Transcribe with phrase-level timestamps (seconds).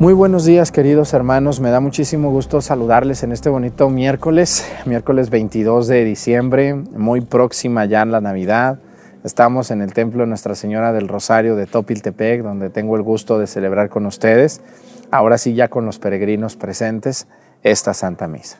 [0.00, 5.28] Muy buenos días queridos hermanos, me da muchísimo gusto saludarles en este bonito miércoles, miércoles
[5.28, 8.78] 22 de diciembre, muy próxima ya la Navidad.
[9.24, 13.46] Estamos en el templo Nuestra Señora del Rosario de Topiltepec, donde tengo el gusto de
[13.46, 14.62] celebrar con ustedes,
[15.10, 17.26] ahora sí ya con los peregrinos presentes,
[17.62, 18.56] esta Santa Misa.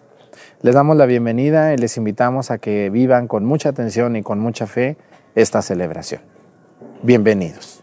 [0.60, 4.40] Les damos la bienvenida y les invitamos a que vivan con mucha atención y con
[4.40, 4.98] mucha fe
[5.34, 6.20] esta celebración.
[7.02, 7.79] Bienvenidos.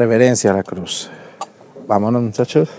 [0.00, 1.10] Reverencia a la cruz.
[1.86, 2.70] Vámonos muchachos.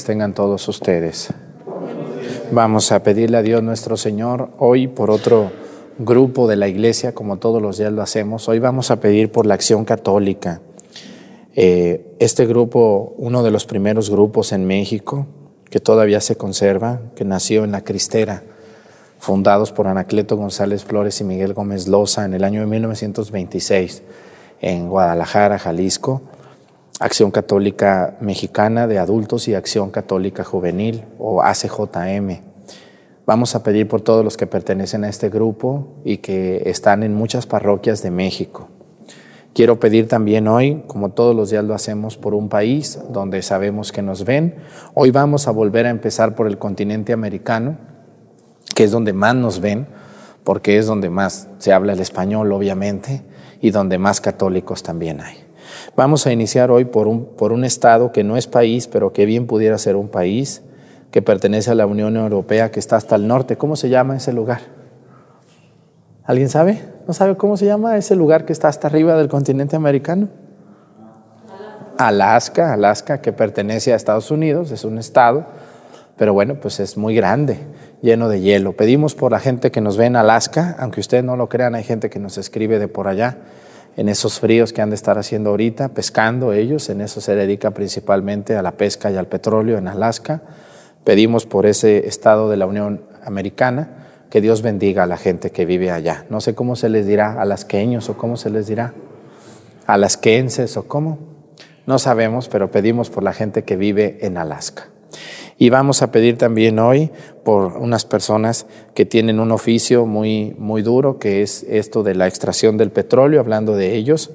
[0.00, 1.28] Tengan todos ustedes.
[2.50, 5.50] Vamos a pedirle a Dios nuestro Señor hoy por otro
[5.98, 8.48] grupo de la iglesia, como todos los días lo hacemos.
[8.48, 10.60] Hoy vamos a pedir por la acción católica.
[11.54, 15.26] Eh, este grupo, uno de los primeros grupos en México,
[15.68, 18.42] que todavía se conserva, que nació en la Cristera,
[19.18, 24.02] fundados por Anacleto González Flores y Miguel Gómez Loza en el año de 1926
[24.62, 26.22] en Guadalajara, Jalisco
[27.00, 32.42] Acción Católica Mexicana de Adultos y Acción Católica Juvenil o ACJM.
[33.24, 37.14] Vamos a pedir por todos los que pertenecen a este grupo y que están en
[37.14, 38.68] muchas parroquias de México.
[39.54, 43.92] Quiero pedir también hoy, como todos los días lo hacemos, por un país donde sabemos
[43.92, 44.56] que nos ven.
[44.94, 47.78] Hoy vamos a volver a empezar por el continente americano,
[48.74, 49.86] que es donde más nos ven,
[50.42, 53.22] porque es donde más se habla el español, obviamente,
[53.60, 55.41] y donde más católicos también hay.
[55.96, 59.26] Vamos a iniciar hoy por un, por un estado que no es país, pero que
[59.26, 60.62] bien pudiera ser un país,
[61.10, 63.56] que pertenece a la Unión Europea, que está hasta el norte.
[63.56, 64.60] ¿Cómo se llama ese lugar?
[66.24, 66.80] ¿Alguien sabe?
[67.06, 70.28] ¿No sabe cómo se llama ese lugar que está hasta arriba del continente americano?
[71.98, 75.44] Alaska, Alaska que pertenece a Estados Unidos, es un estado,
[76.16, 77.58] pero bueno, pues es muy grande,
[78.00, 78.72] lleno de hielo.
[78.76, 81.84] Pedimos por la gente que nos ve en Alaska, aunque ustedes no lo crean, hay
[81.84, 83.38] gente que nos escribe de por allá,
[83.96, 87.72] en esos fríos que han de estar haciendo ahorita, pescando ellos, en eso se dedica
[87.72, 90.42] principalmente a la pesca y al petróleo en Alaska.
[91.04, 95.66] Pedimos por ese estado de la Unión Americana que Dios bendiga a la gente que
[95.66, 96.24] vive allá.
[96.30, 98.94] No sé cómo se les dirá, a las queños o cómo se les dirá,
[99.86, 101.18] a las quenses o cómo.
[101.84, 104.88] No sabemos, pero pedimos por la gente que vive en Alaska.
[105.62, 107.12] Y vamos a pedir también hoy
[107.44, 112.26] por unas personas que tienen un oficio muy, muy duro, que es esto de la
[112.26, 114.32] extracción del petróleo, hablando de ellos.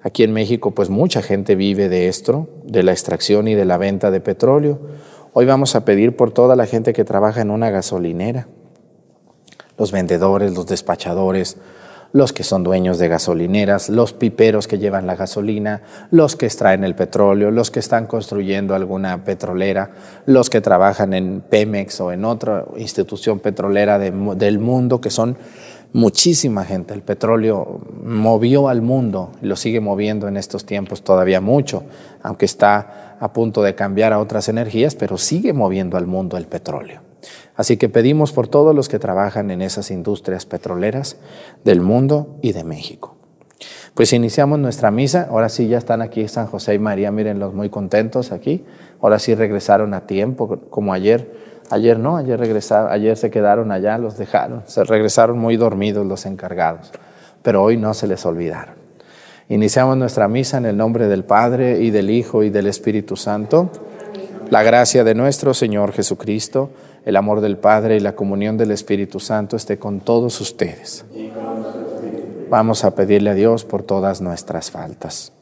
[0.00, 3.76] Aquí en México, pues mucha gente vive de esto, de la extracción y de la
[3.76, 4.78] venta de petróleo.
[5.34, 8.48] Hoy vamos a pedir por toda la gente que trabaja en una gasolinera
[9.76, 11.58] los vendedores, los despachadores,
[12.12, 16.84] los que son dueños de gasolineras, los piperos que llevan la gasolina, los que extraen
[16.84, 19.90] el petróleo, los que están construyendo alguna petrolera,
[20.26, 25.36] los que trabajan en Pemex o en otra institución petrolera del mundo, que son
[25.92, 26.94] muchísima gente.
[26.94, 31.84] El petróleo movió al mundo y lo sigue moviendo en estos tiempos todavía mucho,
[32.22, 36.46] aunque está a punto de cambiar a otras energías, pero sigue moviendo al mundo el
[36.46, 37.11] petróleo.
[37.56, 41.16] Así que pedimos por todos los que trabajan en esas industrias petroleras
[41.64, 43.16] del mundo y de México.
[43.94, 47.68] Pues iniciamos nuestra misa, ahora sí ya están aquí San José y María, mírenlos muy
[47.68, 48.64] contentos aquí,
[49.02, 51.30] ahora sí regresaron a tiempo, como ayer,
[51.70, 56.24] ayer no, ayer regresaron, ayer se quedaron allá, los dejaron, se regresaron muy dormidos los
[56.24, 56.90] encargados,
[57.42, 58.82] pero hoy no se les olvidaron.
[59.50, 63.70] Iniciamos nuestra misa en el nombre del Padre y del Hijo y del Espíritu Santo.
[64.48, 66.70] La gracia de nuestro Señor Jesucristo
[67.04, 71.04] el amor del Padre y la comunión del Espíritu Santo esté con todos ustedes.
[72.48, 75.32] Vamos a pedirle a Dios por todas nuestras faltas.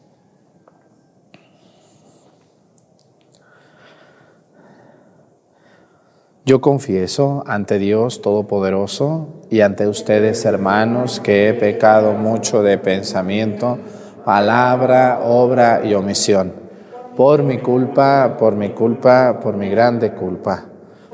[6.46, 13.78] Yo confieso ante Dios Todopoderoso y ante ustedes, hermanos, que he pecado mucho de pensamiento,
[14.24, 16.52] palabra, obra y omisión.
[17.14, 20.69] Por mi culpa, por mi culpa, por mi grande culpa.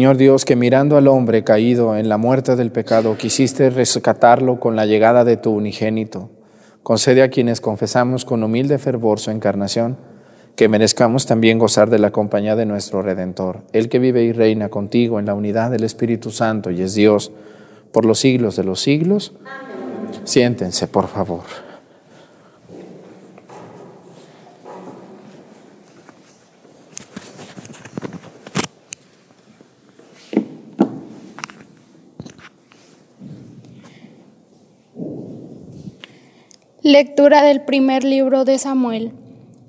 [0.00, 4.74] Señor Dios, que mirando al hombre caído en la muerte del pecado, quisiste rescatarlo con
[4.74, 6.30] la llegada de tu unigénito.
[6.82, 9.98] Concede a quienes confesamos con humilde fervor su encarnación,
[10.56, 14.70] que merezcamos también gozar de la compañía de nuestro Redentor, el que vive y reina
[14.70, 17.30] contigo en la unidad del Espíritu Santo y es Dios
[17.92, 19.34] por los siglos de los siglos.
[20.24, 21.42] Siéntense, por favor.
[36.90, 39.12] Lectura del primer libro de Samuel.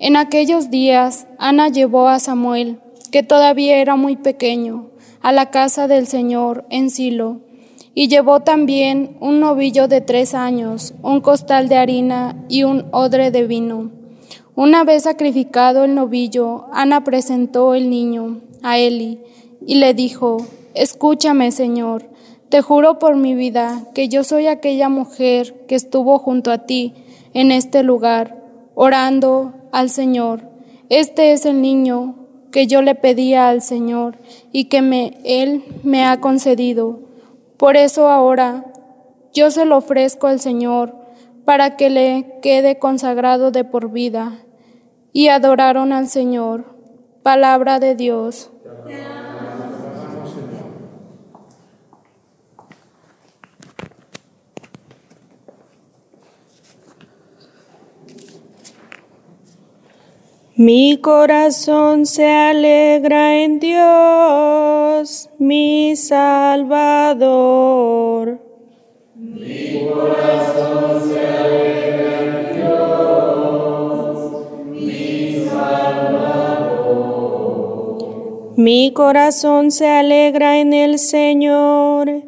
[0.00, 2.80] En aquellos días, Ana llevó a Samuel,
[3.12, 4.88] que todavía era muy pequeño,
[5.20, 7.38] a la casa del Señor en Silo,
[7.94, 13.30] y llevó también un novillo de tres años, un costal de harina y un odre
[13.30, 13.92] de vino.
[14.56, 19.20] Una vez sacrificado el novillo, Ana presentó el niño a Eli
[19.64, 20.38] y le dijo,
[20.74, 22.04] Escúchame, Señor,
[22.48, 26.94] te juro por mi vida que yo soy aquella mujer que estuvo junto a ti
[27.34, 28.42] en este lugar,
[28.74, 30.42] orando al Señor.
[30.88, 34.18] Este es el niño que yo le pedía al Señor
[34.52, 34.78] y que
[35.24, 37.00] Él me ha concedido.
[37.56, 38.66] Por eso ahora
[39.32, 40.94] yo se lo ofrezco al Señor
[41.44, 44.38] para que le quede consagrado de por vida.
[45.12, 46.64] Y adoraron al Señor.
[47.22, 48.50] Palabra de Dios.
[60.54, 67.18] Mi corazón se alegra en Dios, mi Salvador.
[69.16, 74.30] Mi corazón se alegra en Dios,
[74.66, 76.92] mi Salvador.
[78.58, 82.24] Mi corazón se alegra en el Señor.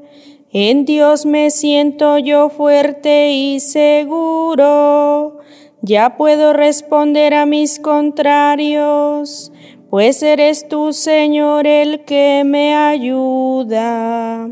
[0.50, 5.40] En Dios me siento yo fuerte y seguro
[5.84, 9.52] ya puedo responder a mis contrarios,
[9.90, 14.48] pues eres tú, Señor, el que me ayuda.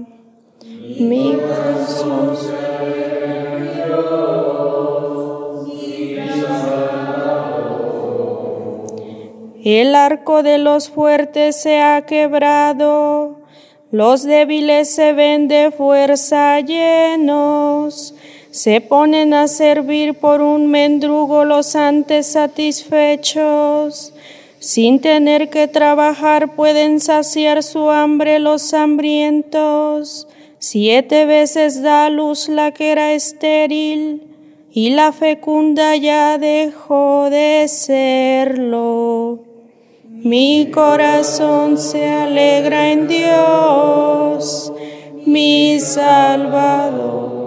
[1.00, 2.36] Mi corazón
[9.64, 13.38] El arco de los fuertes se ha quebrado,
[13.90, 18.14] los débiles se ven de fuerza llenos
[18.52, 24.12] se ponen a servir por un mendrugo los antes satisfechos.
[24.58, 30.28] Sin tener que trabajar pueden saciar su hambre los hambrientos.
[30.58, 34.22] Siete veces da luz la que era estéril
[34.70, 39.40] y la fecunda ya dejó de serlo.
[40.08, 44.72] Mi corazón se alegra en Dios,
[45.24, 47.41] mi Salvador.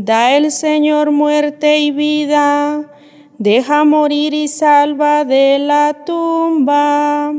[0.00, 2.88] Da el Señor muerte y vida,
[3.36, 7.34] deja morir y salva de la tumba.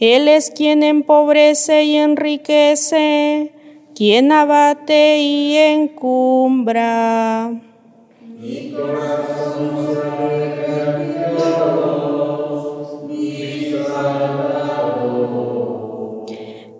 [0.00, 3.52] Él es quien empobrece y enriquece,
[3.94, 7.52] quien abate y encumbra.
[8.40, 9.86] Mi corazón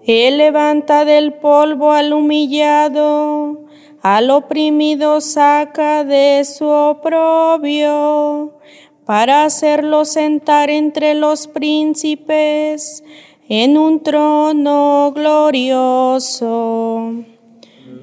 [0.04, 3.65] Él levanta del polvo al humillado
[4.14, 8.52] al oprimido saca de su oprobio,
[9.04, 13.02] para hacerlo sentar entre los príncipes
[13.48, 17.14] en un trono glorioso.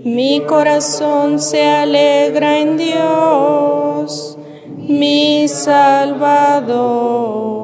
[0.04, 4.38] Mi corazón se alegra en Dios,
[4.76, 7.63] mi Salvador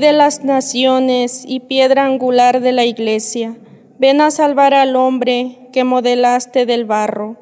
[0.00, 3.54] de las naciones y piedra angular de la iglesia,
[3.98, 7.36] ven a salvar al hombre que modelaste del barro.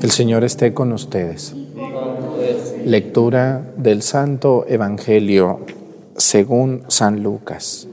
[0.00, 1.57] El Señor esté con ustedes.
[2.88, 5.60] Lectura del Santo Evangelio
[6.16, 7.86] según San Lucas.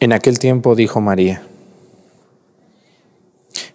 [0.00, 1.42] En aquel tiempo dijo María,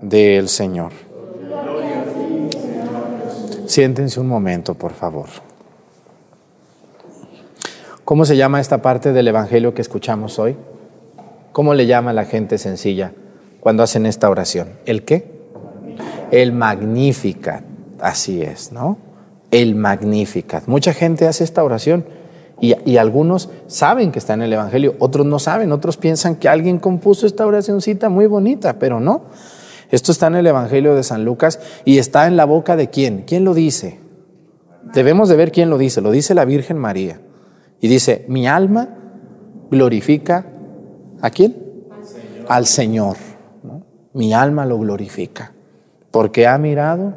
[0.00, 0.92] del Señor.
[3.66, 5.28] Siéntense un momento, por favor.
[8.04, 10.56] ¿Cómo se llama esta parte del Evangelio que escuchamos hoy?
[11.52, 13.12] ¿Cómo le llama la gente sencilla
[13.60, 14.70] cuando hacen esta oración?
[14.84, 15.30] ¿El qué?
[16.32, 17.62] El Magnificat.
[18.00, 18.98] Así es, ¿no?
[19.50, 20.66] El Magnificat.
[20.66, 22.04] Mucha gente hace esta oración
[22.60, 26.78] y, algunos saben que está en el Evangelio, otros no saben, otros piensan que alguien
[26.78, 29.22] compuso esta oracióncita muy bonita, pero no.
[29.90, 33.24] Esto está en el Evangelio de San Lucas y está en la boca de quién.
[33.26, 33.98] ¿Quién lo dice?
[34.94, 36.00] Debemos de ver quién lo dice.
[36.00, 37.20] Lo dice la Virgen María.
[37.80, 38.88] Y dice, mi alma
[39.70, 40.46] glorifica
[41.20, 41.56] a quién?
[42.48, 43.16] Al Señor.
[44.12, 45.52] Mi alma lo glorifica.
[46.10, 47.14] Porque ha mirado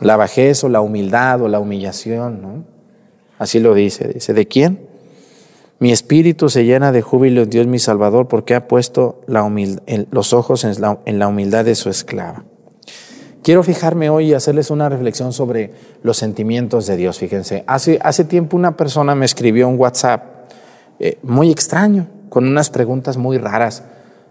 [0.00, 2.42] la bajez o la humildad o la humillación.
[2.42, 2.64] ¿no?
[3.38, 4.08] Así lo dice.
[4.08, 4.85] Dice, ¿de quién?
[5.78, 11.18] Mi espíritu se llena de júbilo Dios mi Salvador porque ha puesto los ojos en
[11.18, 12.44] la, humildad de su esclava.
[13.42, 17.18] Quiero fijarme hoy y hacerles una reflexión sobre los sentimientos de Dios.
[17.18, 20.50] Fíjense, hace, hace tiempo una persona me escribió un WhatsApp
[20.98, 23.84] eh, muy extraño, con unas preguntas muy raras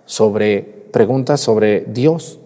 [0.06, 2.40] sobre preguntas sobre Dios.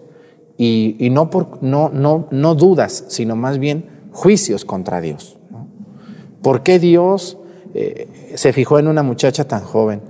[0.58, 5.38] Y, no, por, no, no, no dudas, sino más bien juicios contra Dios.
[6.42, 7.38] ¿Por qué Dios
[7.74, 10.00] eh, se fijó en una muchacha tan joven?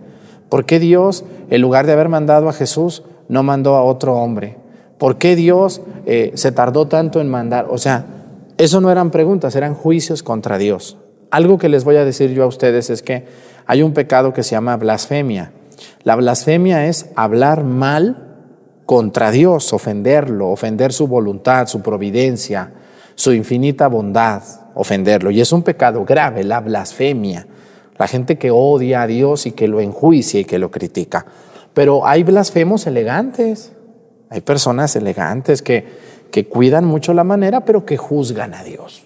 [0.48, 4.56] ¿Por qué Dios, en lugar de haber mandado a Jesús, no mandó a otro hombre?
[4.98, 7.66] ¿Por qué Dios eh, se tardó tanto en mandar?
[7.70, 8.06] O sea,
[8.58, 10.98] eso no eran preguntas, eran juicios contra Dios.
[11.30, 13.24] Algo que les voy a decir yo a ustedes es que
[13.66, 15.52] hay un pecado que se llama blasfemia.
[16.02, 18.26] La blasfemia es hablar mal
[18.85, 22.72] contra Dios, ofenderlo, ofender su voluntad, su providencia,
[23.14, 24.42] su infinita bondad
[24.74, 25.30] ofenderlo.
[25.30, 27.46] Y es un pecado grave, la blasfemia.
[28.00, 31.26] La gente que odia a Dios y que lo enjuicia y que lo critica.
[31.74, 33.72] Pero hay blasfemos elegantes.
[34.30, 35.84] Hay personas elegantes que,
[36.30, 39.02] que cuidan mucho la manera, pero que juzgan a Dios.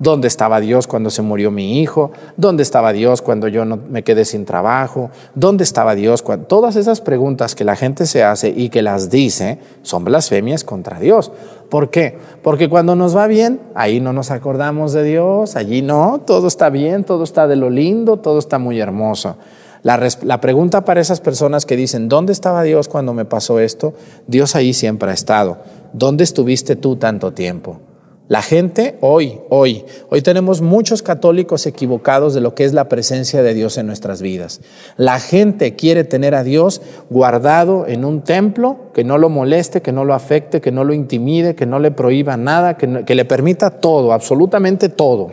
[0.00, 2.10] ¿Dónde estaba Dios cuando se murió mi hijo?
[2.36, 5.10] ¿Dónde estaba Dios cuando yo no me quedé sin trabajo?
[5.36, 9.08] ¿Dónde estaba Dios cuando todas esas preguntas que la gente se hace y que las
[9.08, 11.30] dice son blasfemias contra Dios?
[11.68, 12.16] ¿Por qué?
[12.42, 16.70] Porque cuando nos va bien, ahí no nos acordamos de Dios, allí no, todo está
[16.70, 19.36] bien, todo está de lo lindo, todo está muy hermoso.
[19.82, 23.94] La, la, pregunta para esas personas que dicen, ¿dónde estaba Dios cuando me pasó esto?
[24.26, 25.58] Dios ahí siempre ha estado.
[25.92, 27.78] ¿Dónde estuviste tú tanto tiempo?
[28.28, 33.40] La gente hoy, hoy, hoy tenemos muchos católicos equivocados de lo que es la presencia
[33.40, 34.62] de Dios en nuestras vidas.
[34.96, 39.92] La gente quiere tener a Dios guardado en un templo que no lo moleste, que
[39.92, 43.70] no lo afecte, que no lo intimide, que no le prohíba nada, que, le permita
[43.70, 45.30] todo, absolutamente todo.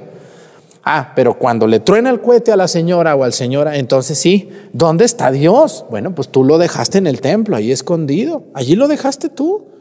[0.83, 4.49] Ah, pero cuando le truena el cohete a la señora o al señora, entonces sí,
[4.71, 5.85] ¿dónde está Dios?
[5.89, 9.72] Bueno, pues tú lo dejaste en el templo, ahí escondido, allí lo dejaste tú.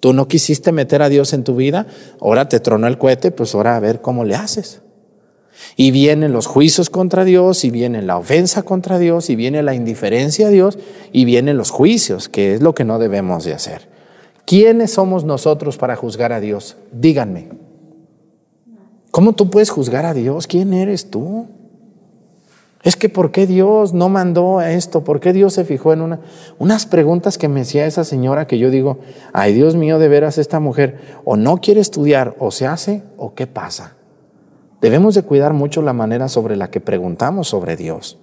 [0.00, 1.86] Tú no quisiste meter a Dios en tu vida,
[2.20, 4.80] ahora te tronó el cohete, pues ahora a ver cómo le haces.
[5.76, 9.74] Y vienen los juicios contra Dios, y viene la ofensa contra Dios, y viene la
[9.74, 10.78] indiferencia a Dios,
[11.12, 13.88] y vienen los juicios, que es lo que no debemos de hacer.
[14.46, 16.76] ¿Quiénes somos nosotros para juzgar a Dios?
[16.92, 17.50] Díganme.
[19.10, 20.46] ¿Cómo tú puedes juzgar a Dios?
[20.46, 21.46] ¿Quién eres tú?
[22.82, 25.04] Es que ¿por qué Dios no mandó esto?
[25.04, 26.20] ¿Por qué Dios se fijó en una,
[26.58, 28.98] unas preguntas que me hacía esa señora que yo digo,
[29.34, 33.34] ay Dios mío, de veras esta mujer o no quiere estudiar o se hace o
[33.34, 33.96] qué pasa?
[34.80, 38.18] Debemos de cuidar mucho la manera sobre la que preguntamos sobre Dios.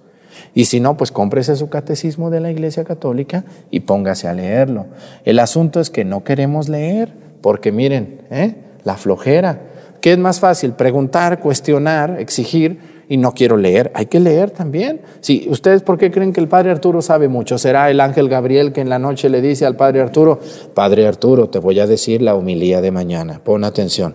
[0.54, 4.86] Y si no, pues cómprese su catecismo de la Iglesia Católica y póngase a leerlo.
[5.24, 8.56] El asunto es que no queremos leer, porque miren, ¿eh?
[8.84, 9.60] la flojera.
[10.00, 10.72] ¿Qué es más fácil?
[10.72, 13.90] Preguntar, cuestionar, exigir y no quiero leer.
[13.94, 15.00] Hay que leer también.
[15.20, 17.56] Si ustedes, ¿por qué creen que el Padre Arturo sabe mucho?
[17.56, 20.38] ¿Será el ángel Gabriel que en la noche le dice al Padre Arturo,
[20.74, 24.14] Padre Arturo, te voy a decir la humilía de mañana, pon atención?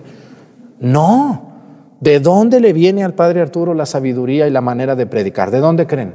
[0.79, 1.53] No.
[1.99, 5.49] ¿De dónde le viene al Padre Arturo la sabiduría y la manera de predicar?
[5.49, 6.13] ¿De dónde creen?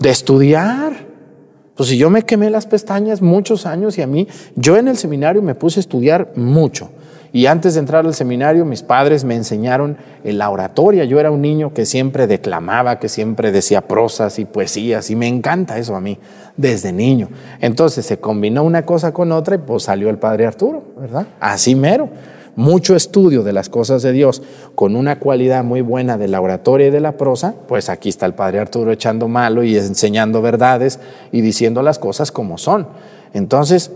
[0.00, 1.12] De estudiar.
[1.74, 4.96] Pues si yo me quemé las pestañas muchos años y a mí, yo en el
[4.96, 6.90] seminario me puse a estudiar mucho
[7.34, 11.04] Y antes de entrar al seminario, mis padres me enseñaron en la oratoria.
[11.04, 15.28] Yo era un niño que siempre declamaba, que siempre decía prosas y poesías, y me
[15.28, 16.18] encanta eso a mí,
[16.58, 17.30] desde niño.
[17.60, 21.26] Entonces se combinó una cosa con otra y pues salió el padre Arturo, ¿verdad?
[21.40, 22.10] Así mero.
[22.54, 24.42] Mucho estudio de las cosas de Dios
[24.74, 28.26] con una cualidad muy buena de la oratoria y de la prosa, pues aquí está
[28.26, 31.00] el padre Arturo echando malo y enseñando verdades
[31.32, 32.88] y diciendo las cosas como son.
[33.32, 33.90] Entonces,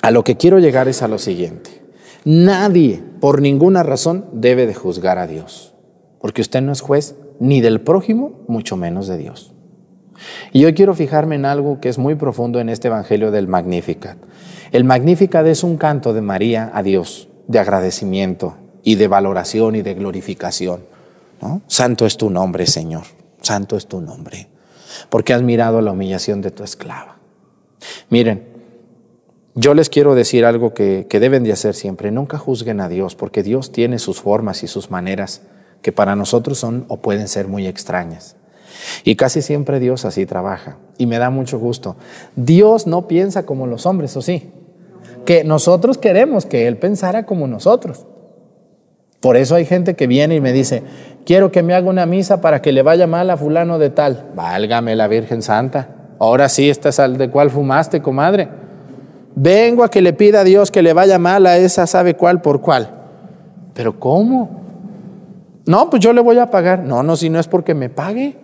[0.00, 1.85] a lo que quiero llegar es a lo siguiente.
[2.28, 5.76] Nadie, por ninguna razón, debe de juzgar a Dios,
[6.20, 9.54] porque usted no es juez ni del prójimo, mucho menos de Dios.
[10.52, 14.18] Y yo quiero fijarme en algo que es muy profundo en este Evangelio del Magnificat.
[14.72, 19.82] El Magnificat es un canto de María a Dios, de agradecimiento y de valoración y
[19.82, 20.80] de glorificación.
[21.68, 23.04] Santo es tu nombre, Señor.
[23.40, 24.48] Santo es tu nombre.
[25.10, 27.18] Porque has mirado la humillación de tu esclava.
[28.10, 28.55] Miren,
[29.58, 32.10] yo les quiero decir algo que, deben de hacer siempre.
[32.10, 35.40] Nunca juzguen a Dios, porque Dios tiene sus formas y sus maneras
[35.80, 38.36] que para nosotros son o pueden ser muy extrañas.
[39.02, 40.76] Y casi siempre Dios así trabaja.
[40.98, 41.96] Y me da mucho gusto.
[42.36, 44.50] Dios no piensa como los hombres, ¿o sí?
[45.24, 48.04] Que nosotros queremos que Él pensara como nosotros.
[49.20, 50.82] Por eso hay gente que viene y me dice,
[51.24, 54.32] quiero que me haga una misa para que le vaya mal a fulano de tal.
[54.34, 56.12] Válgame la Virgen Santa.
[56.18, 58.65] Ahora sí, esta sal de cuál fumaste, comadre.
[59.38, 62.40] Vengo a que le pida a Dios que le vaya mal a esa sabe cuál
[62.40, 62.90] por cuál.
[63.74, 64.62] Pero ¿cómo?
[65.66, 66.82] No, pues yo le voy a pagar.
[66.82, 68.38] No, no, si no es porque me pague.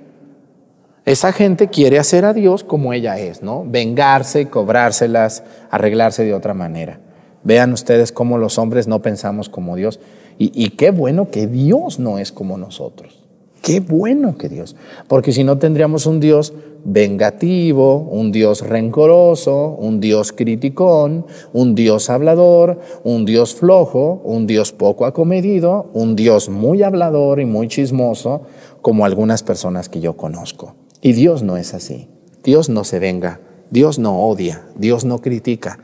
[1.06, 3.64] Esa gente quiere hacer a Dios como ella es, ¿no?
[3.66, 7.00] Vengarse, cobrárselas, arreglarse de otra manera.
[7.42, 9.98] Vean ustedes cómo los hombres no pensamos como Dios.
[10.36, 13.21] Y, y qué bueno que Dios no es como nosotros.
[13.62, 14.74] Qué bueno que Dios.
[15.06, 16.52] Porque si no tendríamos un Dios
[16.84, 24.72] vengativo, un Dios rencoroso, un Dios criticón, un Dios hablador, un Dios flojo, un Dios
[24.72, 28.42] poco acomedido, un Dios muy hablador y muy chismoso,
[28.80, 30.74] como algunas personas que yo conozco.
[31.00, 32.08] Y Dios no es así.
[32.42, 35.78] Dios no se venga, Dios no odia, Dios no critica,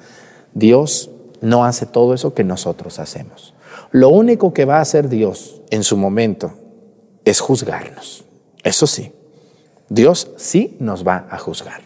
[0.53, 3.55] Dios no hace todo eso que nosotros hacemos.
[3.93, 6.55] Lo único que va a hacer Dios en su momento
[7.31, 8.25] es juzgarnos.
[8.62, 9.12] Eso sí,
[9.88, 11.81] Dios sí nos va a juzgar,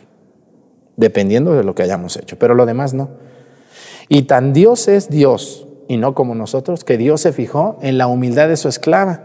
[0.96, 3.10] dependiendo de lo que hayamos hecho, pero lo demás no.
[4.08, 8.06] Y tan Dios es Dios, y no como nosotros, que Dios se fijó en la
[8.06, 9.24] humildad de su esclava.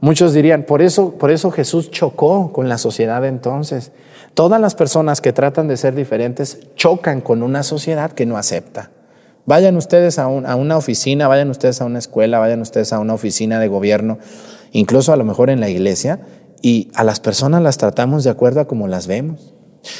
[0.00, 3.92] Muchos dirían, por eso, por eso Jesús chocó con la sociedad entonces.
[4.34, 8.90] Todas las personas que tratan de ser diferentes chocan con una sociedad que no acepta.
[9.44, 13.14] Vayan ustedes a, a una oficina, vayan ustedes a una escuela, vayan ustedes a una
[13.14, 14.18] oficina de gobierno
[14.72, 16.20] incluso a lo mejor en la iglesia,
[16.62, 19.54] y a las personas las tratamos de acuerdo a como las vemos.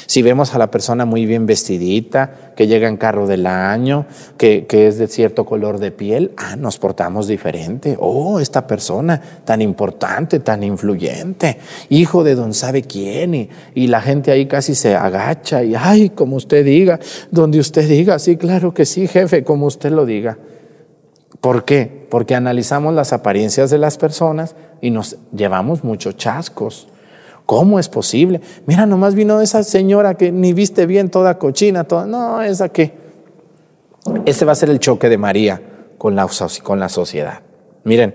[0.05, 4.05] Si vemos a la persona muy bien vestidita, que llega en carro del año,
[4.37, 7.97] que, es de cierto color de piel, ah, nos portamos diferente.
[7.99, 11.57] Oh, esta persona tan importante, tan influyente,
[11.89, 16.11] hijo de don sabe quién, y, y la gente ahí casi se agacha y, ay,
[16.11, 16.99] como usted diga,
[17.31, 20.37] donde usted diga, sí, claro que sí, jefe, como usted lo diga.
[21.41, 22.07] ¿Por qué?
[22.09, 26.87] Porque analizamos las apariencias de las personas y nos llevamos muchos chascos.
[27.47, 28.41] ¿Cómo es posible?
[28.67, 32.05] Mira, nomás vino esa señora que ni viste bien, toda cochina, toda.
[32.05, 32.93] No, esa que.
[34.25, 35.61] Ese va a ser el choque de María
[35.97, 36.27] con la,
[36.63, 37.41] con la sociedad.
[37.83, 38.13] Miren,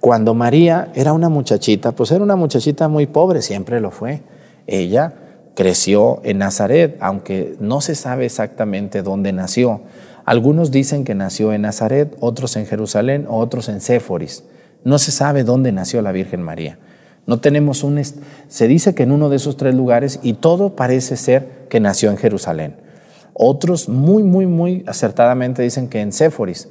[0.00, 4.22] cuando María era una muchachita, pues era una muchachita muy pobre, siempre lo fue.
[4.66, 5.12] Ella
[5.54, 9.82] creció en Nazaret, aunque no se sabe exactamente dónde nació.
[10.24, 14.44] Algunos dicen que nació en Nazaret, otros en Jerusalén, otros en Séforis.
[14.84, 16.78] No se sabe dónde nació la Virgen María.
[17.26, 18.02] No tenemos un...
[18.48, 22.10] Se dice que en uno de esos tres lugares y todo parece ser que nació
[22.10, 22.76] en Jerusalén.
[23.34, 26.68] Otros muy, muy, muy acertadamente dicen que en Séforis,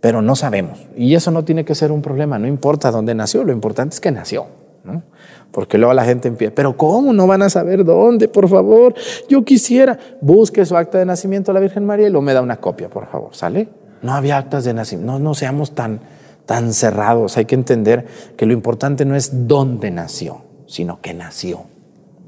[0.00, 0.86] pero no sabemos.
[0.96, 4.00] Y eso no tiene que ser un problema, no importa dónde nació, lo importante es
[4.00, 4.61] que nació.
[4.84, 5.02] ¿No?
[5.50, 8.28] Porque luego la gente empieza, pero ¿cómo no van a saber dónde?
[8.28, 8.94] Por favor,
[9.28, 9.98] yo quisiera.
[10.20, 12.88] Busque su acta de nacimiento de la Virgen María y luego me da una copia,
[12.88, 13.68] por favor, ¿sale?
[14.02, 16.00] No había actas de nacimiento, no, no seamos tan,
[16.46, 17.36] tan cerrados.
[17.36, 21.64] Hay que entender que lo importante no es dónde nació, sino que nació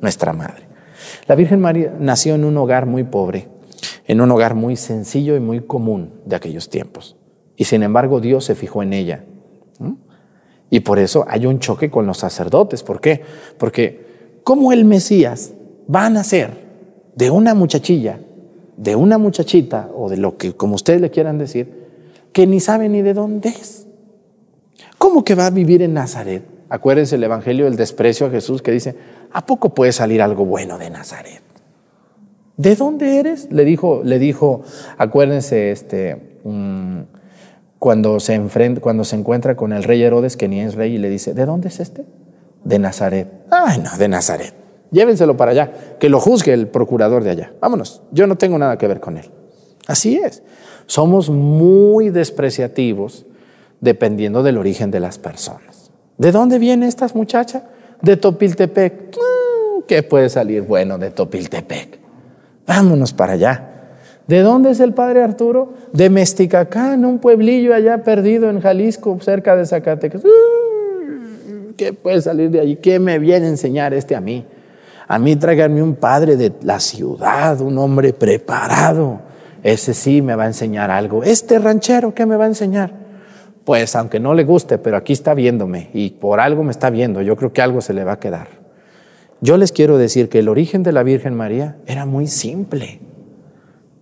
[0.01, 0.69] nuestra madre.
[1.27, 3.49] La Virgen María nació en un hogar muy pobre,
[4.07, 7.17] en un hogar muy sencillo y muy común de aquellos tiempos.
[7.57, 9.25] Y sin embargo Dios se fijó en ella.
[10.75, 12.83] Y por eso hay un choque con los sacerdotes.
[12.83, 13.23] ¿Por qué?
[13.59, 15.53] Porque ¿cómo el Mesías
[15.89, 16.51] va a nacer
[17.15, 18.19] de una muchachilla,
[18.77, 21.87] de una muchachita, o de lo que, como ustedes le quieran decir,
[22.33, 23.87] que ni sabe ni de dónde es?
[24.99, 26.43] ¿Cómo que va a vivir en Nazaret?
[26.69, 28.97] Acuérdense el Evangelio del desprecio a Jesús que dice,
[29.31, 31.41] ¿a poco puede salir algo bueno de Nazaret?
[32.57, 33.47] ¿De dónde eres?
[33.53, 34.63] Le dijo, le dijo,
[34.99, 36.41] acuérdense, este,
[37.85, 40.97] cuando se, enfrenta, cuando se encuentra con el rey Herodes, que ni es rey, y
[40.97, 42.07] le dice, ¿de dónde es este?
[42.65, 43.29] De Nazaret.
[43.51, 44.55] Ay, no, de Nazaret.
[44.91, 45.71] Llévenselo para allá,
[46.01, 47.53] que lo juzgue el procurador de allá.
[47.61, 49.31] Vámonos, yo no tengo nada que ver con él.
[49.87, 50.43] Así es.
[50.87, 53.27] Somos muy despreciativos
[53.83, 55.91] dependiendo del origen de las personas.
[56.17, 57.65] ¿De dónde viene esta muchacha?
[58.01, 59.15] De Topiltepec.
[59.15, 61.99] Mm, ¿Qué puede salir bueno de Topiltepec?
[62.67, 63.74] Vámonos para allá.
[64.27, 65.75] ¿De dónde es el padre Arturo?
[65.93, 70.23] De Mesticacán, un pueblillo allá perdido en Jalisco, cerca de Zacatecas.
[71.77, 72.77] ¿Qué puede salir de allí?
[72.77, 74.47] ¿Qué me viene a enseñar este a mí?
[75.07, 79.21] A mí tráiganme un padre de la ciudad, un hombre preparado.
[79.63, 81.23] Ese sí me va a enseñar algo.
[81.23, 82.93] Este ranchero, ¿qué me va a enseñar?
[83.65, 87.23] Pues aunque no le guste, pero aquí está viéndome y por algo me está viendo,
[87.23, 88.49] yo creo que algo se le va a quedar.
[89.41, 93.01] Yo les quiero decir que el origen de la Virgen María era muy simple,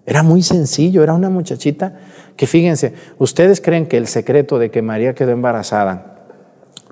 [0.06, 1.98] era muy sencillo, era una muchachita
[2.36, 6.26] que fíjense, ustedes creen que el secreto de que María quedó embarazada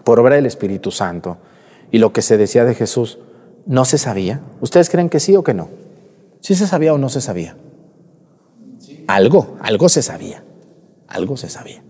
[0.05, 1.39] por obra del Espíritu Santo
[1.91, 3.19] y lo que se decía de Jesús
[3.67, 4.41] no se sabía.
[4.61, 5.69] ¿Ustedes creen que sí o que no?
[6.41, 7.57] ¿Sí se sabía o no se sabía?
[9.07, 10.43] Algo, algo se sabía,
[11.09, 11.83] algo se sabía.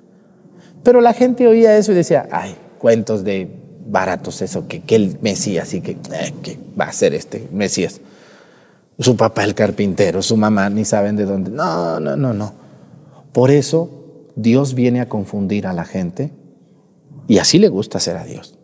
[0.82, 3.48] Pero la gente oía eso y decía, ay, cuentos de
[3.86, 8.00] baratos, eso, que, que el Mesías y que, eh, que va a ser este Mesías.
[9.00, 11.50] Su papá el carpintero, su mamá ni saben de dónde.
[11.50, 12.52] No, no, no, no.
[13.32, 13.90] Por eso
[14.36, 16.32] Dios viene a confundir a la gente
[17.26, 18.58] y así le gusta hacer a Dios.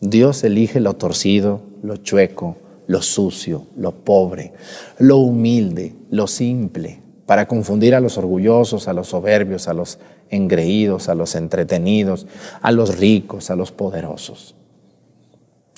[0.00, 4.52] Dios elige lo torcido, lo chueco, lo sucio, lo pobre,
[4.98, 9.98] lo humilde, lo simple, para confundir a los orgullosos, a los soberbios, a los
[10.30, 12.28] engreídos, a los entretenidos,
[12.62, 14.54] a los ricos, a los poderosos.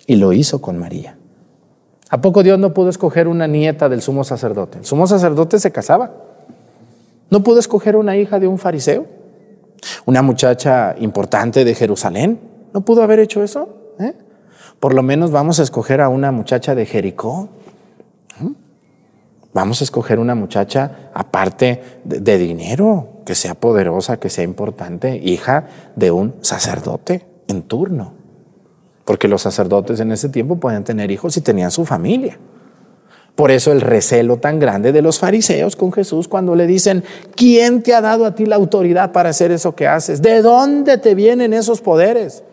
[0.06, 1.16] Y lo hizo con María.
[2.10, 4.78] ¿A poco Dios no pudo escoger una nieta del sumo sacerdote?
[4.78, 6.10] El sumo sacerdote se casaba.
[7.30, 9.06] ¿No pudo escoger una hija de un fariseo?
[10.04, 12.40] ¿Una muchacha importante de Jerusalén?
[12.74, 13.68] ¿No pudo haber hecho eso?
[14.00, 14.14] ¿Eh?
[14.80, 17.48] Por lo menos vamos a escoger a una muchacha de Jericó.
[19.52, 25.66] Vamos a escoger una muchacha aparte de, dinero, que sea poderosa, que sea importante, hija
[25.96, 28.19] de un sacerdote en turno.
[29.10, 32.38] Porque los sacerdotes en ese tiempo podían tener hijos y tenían su familia.
[33.34, 37.02] Por eso el recelo tan grande de los fariseos con Jesús cuando le dicen,
[37.34, 40.22] ¿quién te ha dado a ti la autoridad para hacer eso que haces?
[40.22, 42.44] ¿De dónde te vienen esos poderes?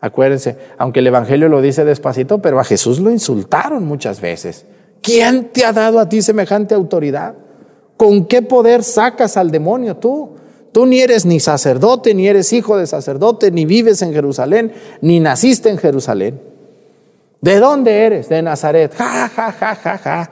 [0.00, 4.66] Acuérdense, aunque el Evangelio lo dice despacito, pero a Jesús lo insultaron muchas veces.
[5.00, 7.34] ¿Quién te ha dado a ti semejante autoridad?
[7.96, 10.30] ¿Con qué poder sacas al demonio tú?
[10.76, 15.20] Tú ni eres ni sacerdote, ni eres hijo de sacerdote, ni vives en Jerusalén, ni
[15.20, 16.38] naciste en Jerusalén.
[17.40, 18.28] ¿De dónde eres?
[18.28, 18.92] De Nazaret.
[18.94, 20.30] Ja, ja, ja, ja, ja.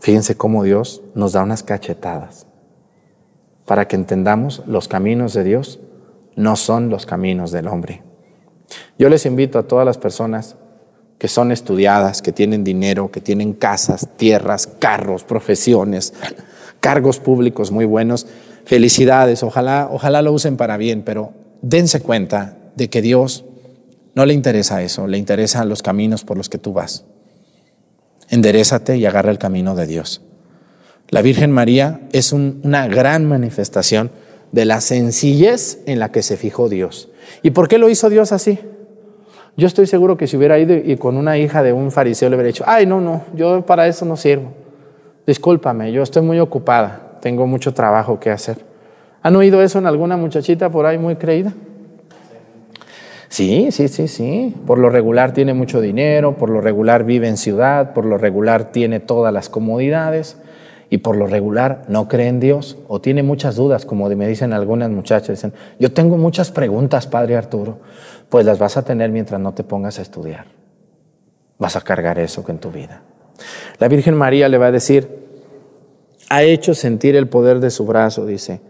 [0.00, 2.44] Fíjense cómo Dios nos da unas cachetadas
[3.64, 5.78] para que entendamos los caminos de Dios
[6.34, 8.02] no son los caminos del hombre.
[8.98, 10.56] Yo les invito a todas las personas
[11.22, 16.14] que son estudiadas, que tienen dinero, que tienen casas, tierras, carros, profesiones,
[16.80, 18.26] cargos públicos muy buenos.
[18.64, 23.44] Felicidades, ojalá, ojalá lo usen para bien, pero dense cuenta de que Dios
[24.16, 27.04] no le interesa eso, le interesan los caminos por los que tú vas.
[28.28, 30.22] Enderezate y agarra el camino de Dios.
[31.08, 34.10] La Virgen María es una gran manifestación
[34.50, 37.10] de la sencillez en la que se fijó Dios.
[37.44, 38.58] ¿Y por qué lo hizo Dios así?
[39.56, 42.36] Yo estoy seguro que si hubiera ido y con una hija de un fariseo le
[42.36, 44.52] hubiera dicho, ay, no, no, yo para eso no sirvo.
[45.26, 48.58] Discúlpame, yo estoy muy ocupada, tengo mucho trabajo que hacer.
[49.22, 51.52] ¿Han oído eso en alguna muchachita por ahí muy creída?
[53.28, 54.54] Sí, sí, sí, sí.
[54.66, 58.72] Por lo regular tiene mucho dinero, por lo regular vive en ciudad, por lo regular
[58.72, 60.36] tiene todas las comodidades
[60.92, 64.52] y por lo regular no cree en Dios o tiene muchas dudas, como me dicen
[64.52, 67.78] algunas muchachas, dicen, yo tengo muchas preguntas, Padre Arturo,
[68.28, 70.48] pues las vas a tener mientras no te pongas a estudiar.
[71.58, 73.00] Vas a cargar eso en tu vida.
[73.78, 75.08] La Virgen María le va a decir,
[76.28, 78.60] ha hecho sentir el poder de su brazo, dice,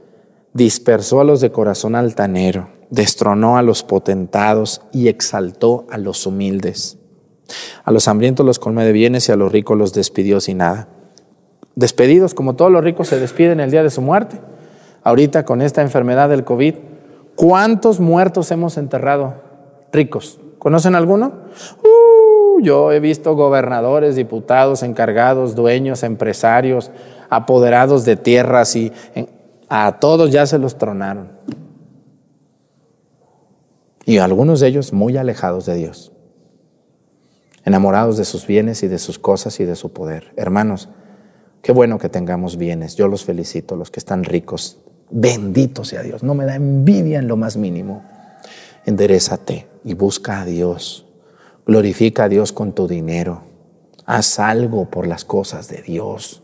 [0.53, 6.99] dispersó a los de corazón altanero, destronó a los potentados y exaltó a los humildes.
[7.83, 10.87] A los hambrientos los colmé de bienes y a los ricos los despidió sin nada
[11.75, 14.39] despedidos, como todos los ricos se despiden el día de su muerte.
[15.03, 16.75] Ahorita con esta enfermedad del COVID,
[17.35, 19.35] ¿cuántos muertos hemos enterrado
[19.93, 20.39] ricos?
[20.59, 21.33] ¿Conocen alguno?
[21.83, 26.91] Uh, yo he visto gobernadores, diputados, encargados, dueños, empresarios,
[27.31, 28.93] apoderados de tierras y
[29.69, 31.31] a todos ya se los tronaron.
[34.05, 36.13] Y algunos de ellos muy alejados de Dios,
[37.65, 40.33] enamorados de sus bienes y de sus cosas y de su poder.
[40.37, 40.89] Hermanos,
[41.63, 42.97] Qué bueno que tengamos bienes.
[42.97, 44.79] Yo los felicito, los que están ricos.
[45.11, 46.25] Bendito sea Dios.
[46.25, 48.03] No me da envidia en lo más mínimo.
[48.85, 51.07] Enderezate y busca a Dios.
[51.65, 53.43] Glorifica a Dios con tu dinero.
[54.07, 56.43] Haz algo por las cosas de Dios.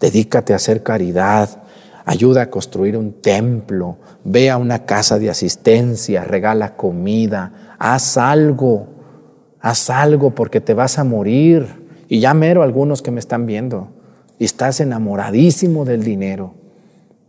[0.00, 1.64] Dedícate a hacer caridad.
[2.06, 3.98] Ayuda a construir un templo.
[4.24, 6.24] Ve a una casa de asistencia.
[6.24, 7.76] Regala comida.
[7.78, 8.86] Haz algo.
[9.60, 11.66] Haz algo porque te vas a morir.
[12.08, 13.97] Y ya mero algunos que me están viendo.
[14.38, 16.54] Y estás enamoradísimo del dinero.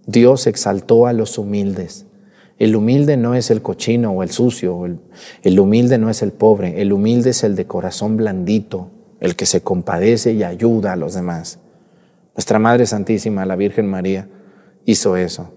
[0.06, 2.06] Dios exaltó a los humildes.
[2.58, 5.00] El humilde no es el cochino o el sucio, el,
[5.44, 8.90] el, humilde no es el pobre, el humilde es el de corazón blandito,
[9.22, 11.60] el que se compadece y ayuda a los demás.
[12.36, 14.28] Nuestra Madre Santísima, la Virgen María,
[14.86, 15.54] hizo eso,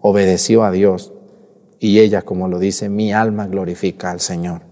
[0.00, 1.12] obedeció a Dios
[1.80, 4.62] y ella, como lo dice, mi alma glorifica al Señor.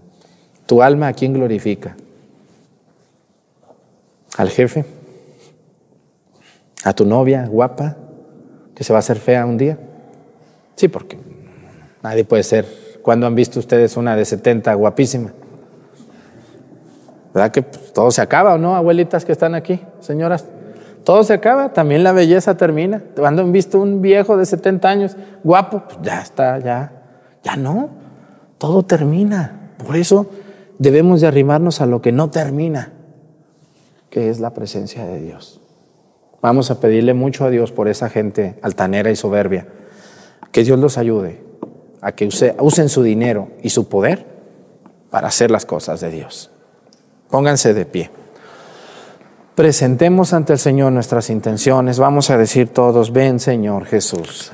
[0.65, 1.97] ¿Tu alma a quién glorifica?
[4.37, 4.85] ¿Al jefe?
[6.83, 7.97] ¿A tu novia guapa
[8.75, 9.77] que se va a hacer fea un día?
[10.75, 11.17] Sí, porque
[12.03, 12.67] Nadie puede ser.
[13.01, 15.31] ¿Cuándo han visto ustedes una de 70 guapísima?
[17.33, 20.45] ¿Verdad que pues, todo se acaba o no, abuelitas que están aquí, señoras?
[21.03, 23.01] Todo se acaba, también la belleza termina.
[23.15, 25.83] ¿Cuándo han visto un viejo de 70 años guapo?
[25.85, 26.91] Pues ya está, ya,
[27.43, 27.89] ya no.
[28.57, 29.71] Todo termina.
[29.85, 30.27] Por eso
[30.77, 32.93] debemos de arrimarnos a lo que no termina,
[34.09, 35.59] que es la presencia de Dios.
[36.43, 39.65] Vamos a pedirle mucho a Dios por esa gente altanera y soberbia.
[40.51, 41.41] Que Dios los ayude,
[42.01, 42.27] a que
[42.59, 44.25] usen su dinero y su poder
[45.09, 46.51] para hacer las cosas de Dios.
[47.29, 48.11] Pónganse de pie.
[49.55, 51.97] Presentemos ante el Señor nuestras intenciones.
[51.97, 54.51] Vamos a decir todos, ven Señor Jesús.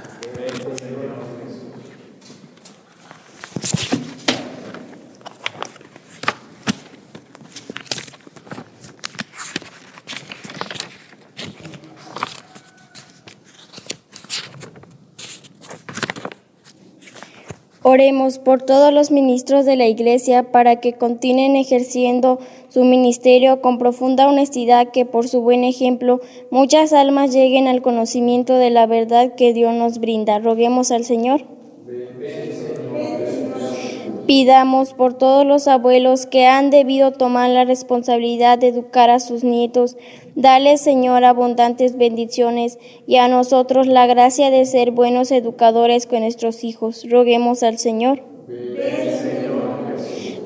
[17.91, 23.79] Oremos por todos los ministros de la Iglesia para que continúen ejerciendo su ministerio con
[23.79, 26.19] profunda honestidad, que por su buen ejemplo
[26.51, 30.37] muchas almas lleguen al conocimiento de la verdad que Dios nos brinda.
[30.37, 31.58] Roguemos al Señor.
[34.29, 39.43] Pidamos por todos los abuelos que han debido tomar la responsabilidad de educar a sus
[39.43, 39.97] nietos.
[40.35, 46.63] Dale, Señor, abundantes bendiciones y a nosotros la gracia de ser buenos educadores con nuestros
[46.63, 47.07] hijos.
[47.09, 48.21] Roguemos al Señor.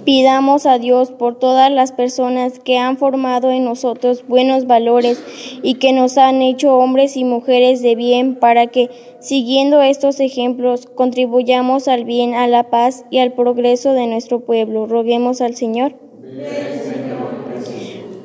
[0.05, 5.23] Pidamos a Dios por todas las personas que han formado en nosotros buenos valores
[5.61, 8.89] y que nos han hecho hombres y mujeres de bien para que,
[9.19, 14.87] siguiendo estos ejemplos, contribuyamos al bien, a la paz y al progreso de nuestro pueblo.
[14.87, 15.95] Roguemos al Señor.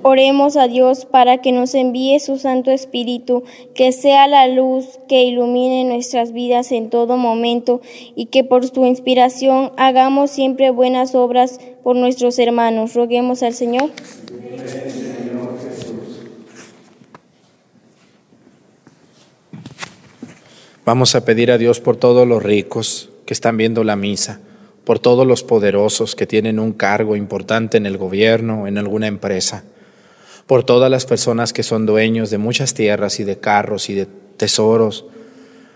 [0.03, 3.43] Oremos a Dios para que nos envíe su Santo Espíritu,
[3.75, 7.81] que sea la luz que ilumine nuestras vidas en todo momento
[8.15, 12.95] y que por su inspiración hagamos siempre buenas obras por nuestros hermanos.
[12.95, 13.91] Roguemos al Señor.
[20.85, 24.41] Vamos a pedir a Dios por todos los ricos que están viendo la misa,
[24.85, 29.65] por todos los poderosos que tienen un cargo importante en el gobierno, en alguna empresa
[30.49, 34.07] por todas las personas que son dueños de muchas tierras y de carros y de
[34.39, 35.05] tesoros.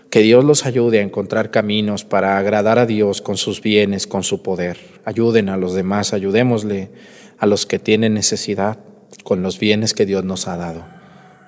[0.09, 4.23] Que Dios los ayude a encontrar caminos para agradar a Dios con sus bienes, con
[4.23, 4.77] su poder.
[5.05, 6.89] Ayuden a los demás, ayudémosle
[7.37, 8.79] a los que tienen necesidad
[9.23, 10.83] con los bienes que Dios nos ha dado.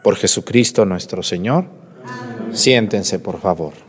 [0.03, 1.65] Por Jesucristo nuestro Señor.
[2.51, 3.84] Siéntense, por favor.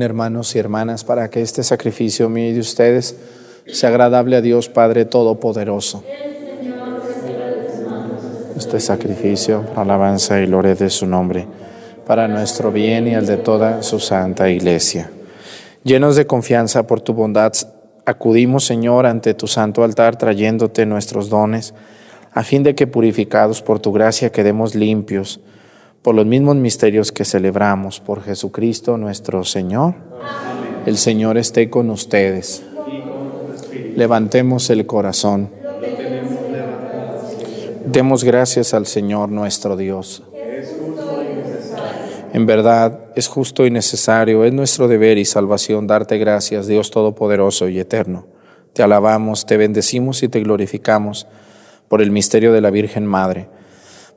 [0.00, 3.16] Hermanos y hermanas para que este sacrificio mío y de ustedes
[3.66, 6.02] sea agradable a Dios Padre Todopoderoso.
[8.56, 11.46] Este sacrificio, alabanza y gloria de su nombre,
[12.06, 15.10] para nuestro bien y el de toda su santa iglesia.
[15.84, 17.52] Llenos de confianza por tu bondad,
[18.06, 21.74] acudimos, Señor, ante tu santo altar trayéndote nuestros dones,
[22.32, 25.40] a fin de que purificados por tu gracia quedemos limpios
[26.02, 29.94] por los mismos misterios que celebramos por Jesucristo nuestro Señor.
[30.84, 32.64] El Señor esté con ustedes.
[33.94, 35.50] Levantemos el corazón.
[37.86, 40.24] Demos gracias al Señor nuestro Dios.
[42.32, 47.68] En verdad, es justo y necesario, es nuestro deber y salvación darte gracias, Dios Todopoderoso
[47.68, 48.26] y Eterno.
[48.72, 51.26] Te alabamos, te bendecimos y te glorificamos
[51.88, 53.48] por el misterio de la Virgen Madre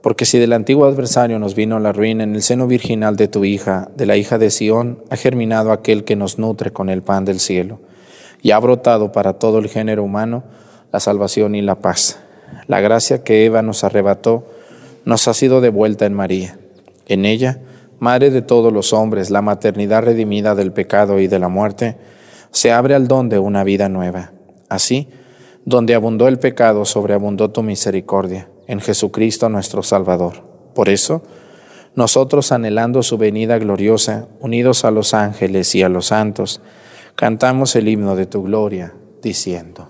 [0.06, 3.44] porque si del antiguo adversario nos vino la ruina, en el seno virginal de tu
[3.44, 7.26] hija, de la hija de Sión, ha germinado aquel que nos nutre con el pan
[7.26, 7.80] del cielo,
[8.44, 10.44] y ha brotado para todo el género humano
[10.92, 12.20] la salvación y la paz.
[12.68, 14.46] La gracia que Eva nos arrebató
[15.06, 16.60] nos ha sido devuelta en María.
[17.08, 17.62] En ella,
[17.98, 21.98] Madre de todos los hombres, la maternidad redimida del pecado y de la muerte,
[22.52, 24.34] se abre al don de una vida nueva.
[24.70, 25.10] Así,
[25.66, 30.44] donde abundó el pecado, sobreabundó tu misericordia en Jesucristo nuestro Salvador.
[30.74, 31.24] Por eso,
[31.96, 36.62] nosotros anhelando su venida gloriosa, unidos a los ángeles y a los santos,
[37.16, 39.90] cantamos el himno de tu gloria, diciendo.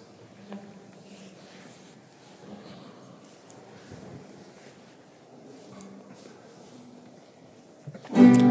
[8.13, 8.50] Bye.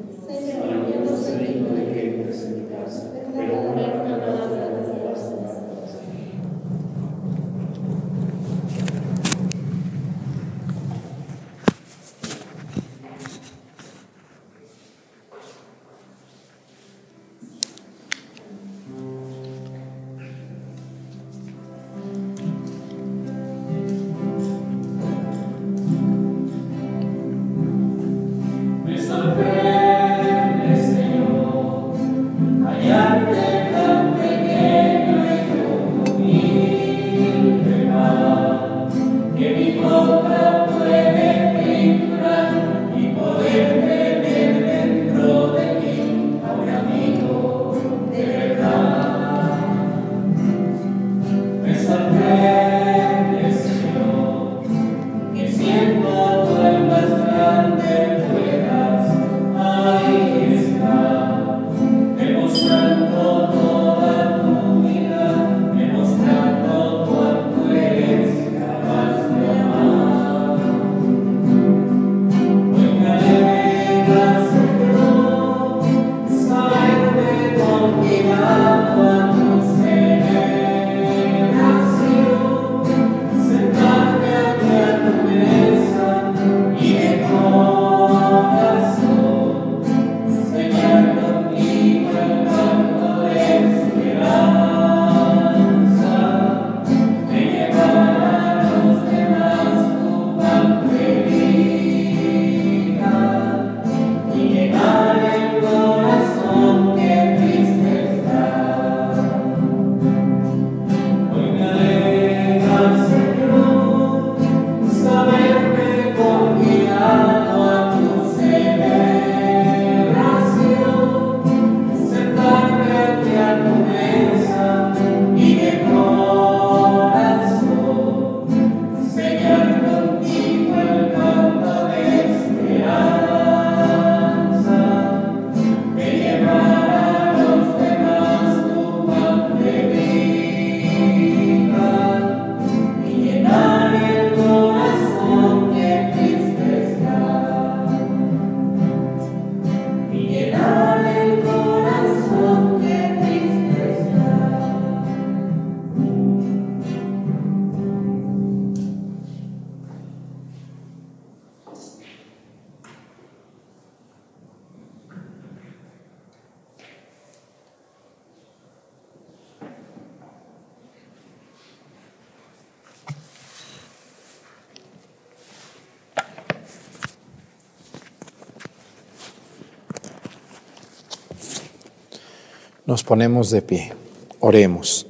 [182.91, 183.93] Nos ponemos de pie.
[184.41, 185.07] Oremos.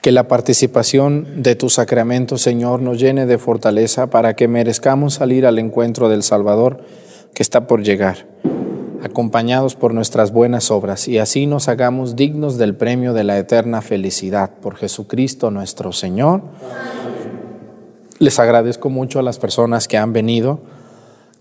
[0.00, 5.44] Que la participación de tu sacramento, Señor, nos llene de fortaleza para que merezcamos salir
[5.44, 6.80] al encuentro del Salvador
[7.34, 8.26] que está por llegar,
[9.02, 13.82] acompañados por nuestras buenas obras, y así nos hagamos dignos del premio de la eterna
[13.82, 16.40] felicidad por Jesucristo nuestro Señor.
[18.18, 20.60] Les agradezco mucho a las personas que han venido.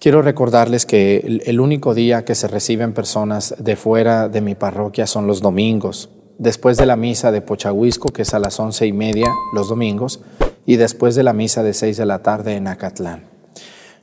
[0.04, 5.08] Quiero recordarles que el único día que se reciben personas de fuera de mi parroquia
[5.08, 8.92] son los domingos, después de la misa de Pochahuisco, que es a las once y
[8.92, 10.20] media los domingos,
[10.66, 13.30] y después de la misa de seis de la tarde en Acatlán.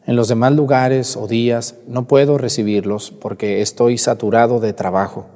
[0.07, 5.27] En los demás lugares o días no puedo recibirlos porque estoy saturado de trabajo.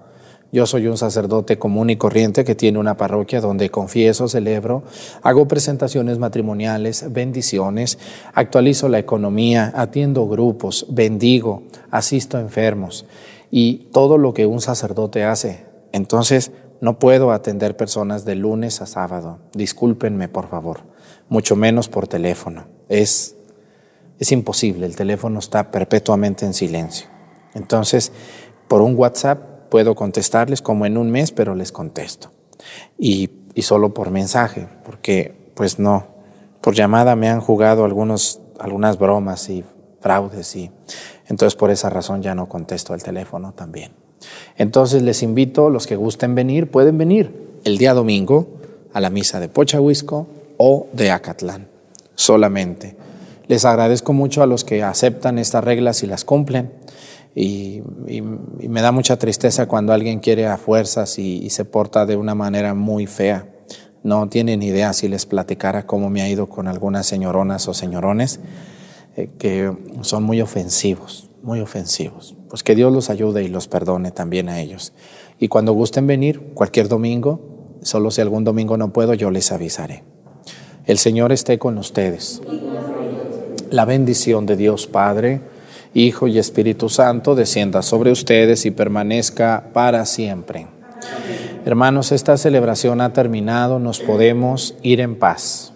[0.54, 4.84] Yo soy un sacerdote común y corriente que tiene una parroquia donde confieso, celebro,
[5.20, 7.98] hago presentaciones matrimoniales, bendiciones,
[8.34, 13.04] actualizo la economía, atiendo grupos, bendigo, asisto a enfermos
[13.50, 15.64] y todo lo que un sacerdote hace.
[15.90, 19.40] Entonces, no puedo atender personas de lunes a sábado.
[19.54, 20.82] Discúlpenme, por favor.
[21.28, 22.66] Mucho menos por teléfono.
[22.88, 23.34] Es
[24.20, 27.08] es imposible, el teléfono está perpetuamente en silencio.
[27.54, 28.12] Entonces,
[28.68, 32.30] por un WhatsApp puedo contestarles como en un mes, pero les contesto.
[32.96, 33.28] Y,
[33.60, 36.06] solo por mensaje, porque pues no,
[36.60, 39.64] por llamada me han jugado algunos, algunas bromas y
[40.00, 40.70] fraudes y
[41.26, 43.90] entonces por esa razón ya no contesto el teléfono también.
[44.56, 48.46] Entonces les invito, los que gusten venir, pueden venir el día domingo
[48.92, 51.66] a la misa de Pochahuisco o de Acatlán,
[52.14, 52.94] solamente.
[53.48, 56.70] Les agradezco mucho a los que aceptan estas reglas y las cumplen.
[57.34, 57.82] Y,
[58.68, 62.74] me da mucha tristeza cuando alguien quiere a fuerzas y, se porta de una manera
[62.74, 63.48] muy fea.
[64.02, 68.40] No tienen idea si les platicara cómo me ha ido con algunas señoronas o señorones
[69.16, 69.72] eh, que
[70.02, 72.36] son muy ofensivos, muy ofensivos.
[72.50, 74.92] Pues que Dios los ayude y los perdone también a ellos.
[75.38, 80.04] Y cuando gusten venir, cualquier domingo, solo si algún domingo no puedo, yo les avisaré.
[80.86, 82.42] El Señor esté con ustedes.
[83.70, 85.40] La bendición de Dios Padre,
[85.94, 90.66] Hijo y Espíritu Santo descienda sobre ustedes y permanezca para siempre.
[91.64, 95.72] Hermanos, esta celebración ha terminado, nos podemos ir en paz.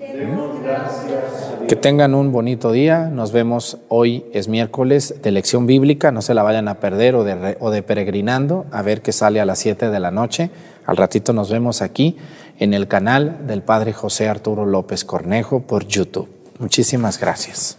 [1.69, 6.35] Que tengan un bonito día, nos vemos hoy, es miércoles de lección bíblica, no se
[6.35, 9.59] la vayan a perder o de, o de peregrinando, a ver qué sale a las
[9.61, 10.51] 7 de la noche.
[10.85, 12.17] Al ratito nos vemos aquí
[12.59, 16.29] en el canal del Padre José Arturo López Cornejo por YouTube.
[16.59, 17.79] Muchísimas gracias.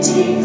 [0.00, 0.42] Take